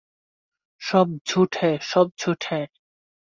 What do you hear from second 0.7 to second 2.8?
সব ঝুট হ্যায়, সব ঝুট হ্যায়।